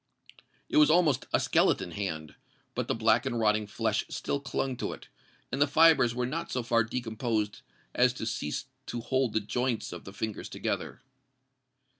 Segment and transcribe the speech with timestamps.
[0.67, 2.33] It was almost a skeleton hand;
[2.73, 5.09] but the black and rotting flesh still clung to it,
[5.51, 7.61] and the fibres were not so far decomposed
[7.93, 11.03] as to cease to hold the joints of the fingers together.